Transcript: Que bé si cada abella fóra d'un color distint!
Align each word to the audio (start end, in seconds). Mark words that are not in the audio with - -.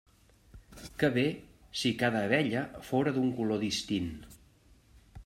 Que 1.03 1.09
bé 1.17 1.25
si 1.81 1.91
cada 2.01 2.23
abella 2.29 2.65
fóra 2.89 3.15
d'un 3.19 3.29
color 3.41 3.63
distint! 3.65 4.13